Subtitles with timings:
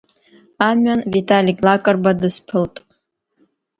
[0.69, 2.75] Амҩан Виталик Лакрба дысԥылт.